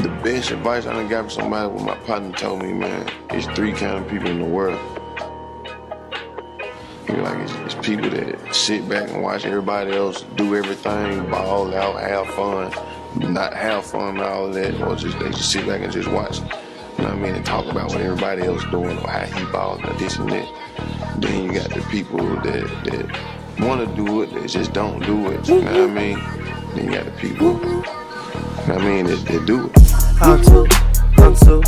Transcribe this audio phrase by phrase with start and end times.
[0.00, 3.46] The best advice I done got from somebody what my partner told me, man, it's
[3.48, 4.80] three kind of people in the world.
[7.06, 11.28] You know, like it's, it's people that sit back and watch everybody else do everything,
[11.28, 12.72] ball out, have fun,
[13.34, 16.38] not have fun and all that, or just they just sit back and just watch.
[16.38, 16.50] You know
[17.04, 17.34] what I mean?
[17.34, 20.48] And talk about what everybody else doing or how he balling or this and that.
[21.18, 25.30] Then you got the people that that want to do it, they just don't do
[25.30, 25.46] it.
[25.46, 26.18] You know what I mean?
[26.74, 29.79] Then you got the people, you know what I mean, that, that do it.
[30.22, 30.66] I'm too,
[31.16, 31.62] I'm too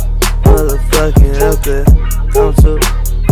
[0.45, 1.85] motherfucking out there.
[2.35, 2.77] I'm too,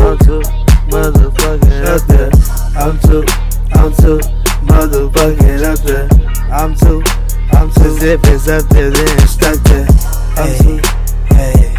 [0.02, 0.42] I'm too
[0.90, 2.32] motherfucking out there.
[2.76, 3.24] I'm too,
[3.74, 4.20] I'm too
[4.66, 6.10] motherfucking out there.
[6.52, 7.04] I'm too,
[7.54, 7.82] I'm too.
[7.82, 9.88] Cause if it's up there, then it's stuck there.
[10.38, 10.80] I'm too,
[11.36, 11.76] hey,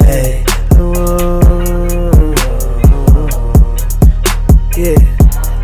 [0.00, 0.44] hey.
[4.74, 4.96] Yeah,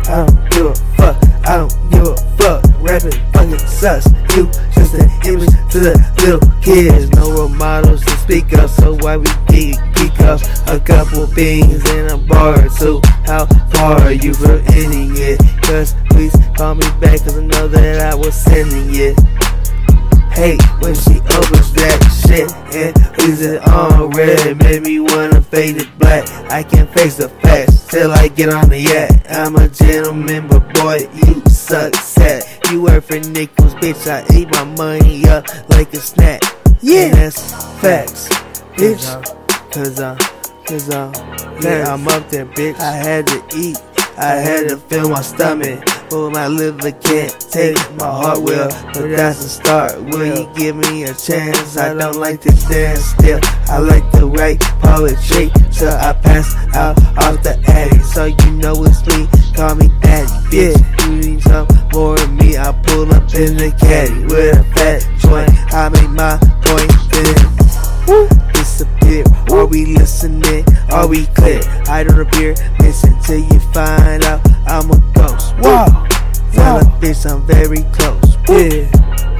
[0.05, 1.17] I don't give a fuck.
[1.47, 2.63] I don't give a fuck.
[2.79, 4.05] Rapping fucking sucks.
[4.35, 7.09] You just an image to the little kids.
[7.11, 11.87] No role models to speak of, so why we geek, geek up a couple beans
[11.91, 13.01] in a bar or two?
[13.25, 15.39] How far are you from ending it?
[15.63, 19.19] Cause please call me back, cause I know that I was sending it.
[20.31, 24.57] Hate when she opens that shit and leaves it on read.
[24.63, 26.27] Made me wanna fade it black.
[26.51, 29.25] I can't face the facts till I get on the yak.
[29.29, 32.52] I'm a gentleman, but boy, you suck sad.
[32.73, 34.09] You work for nickels, bitch.
[34.09, 36.41] I eat my money up like a snack.
[36.81, 38.29] Yeah, and that's facts,
[38.73, 39.05] bitch.
[39.71, 40.17] Cause I'm,
[40.65, 41.13] cause I'm,
[41.61, 42.79] yeah, I'm up there, bitch.
[42.79, 43.77] I had to eat.
[44.17, 45.85] I had to fill my stomach.
[46.09, 48.69] But my liver can't take my heart will.
[48.93, 50.03] But that's a start.
[50.05, 51.77] Will you give me a chance?
[51.77, 53.39] I don't like to dance still.
[53.67, 55.51] I like to write poetry.
[55.71, 57.99] So I pass out off the addy.
[57.99, 59.27] So you know it's me.
[59.55, 60.27] Call me Addy.
[60.49, 61.62] Bitch, you need some
[63.43, 65.51] in the caddy with a fat joint.
[65.73, 69.25] I make my point then disappear.
[69.51, 70.63] Are we listening?
[70.91, 71.59] Are we clear?
[71.87, 72.55] I don't appear.
[72.79, 75.55] Listen till you find out I'm a ghost.
[75.59, 76.07] Whoa!
[76.53, 78.37] Tell a bitch I'm very close.
[78.47, 78.87] Yeah.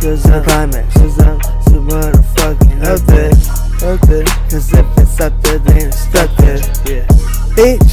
[0.02, 0.94] Cause I'm climax.
[0.96, 3.32] Cause I'm so motherfucking up there.
[3.88, 4.26] Up there.
[4.52, 6.58] Cause if it's up there, then it's stuck there.
[6.86, 7.08] Yeah.
[7.56, 7.93] Bitch.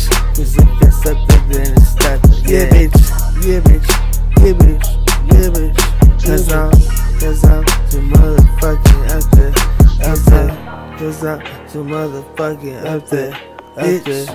[11.00, 13.32] Cause I'm so motherfucking up there.
[13.32, 14.26] Up there.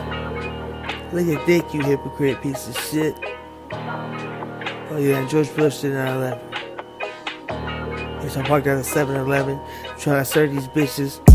[1.13, 3.15] Look at Dick, you hypocrite piece of shit.
[3.71, 6.39] Oh yeah, and George Bush did 9-11.
[7.47, 9.59] Bitch, I parked at a 7-Eleven,
[9.99, 11.34] trying to serve these bitches and get